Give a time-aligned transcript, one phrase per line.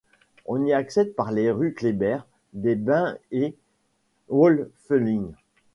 [0.47, 2.21] On y accède par les rues Kléber,
[2.53, 3.55] des Bains et
[4.29, 5.31] Woelfelin.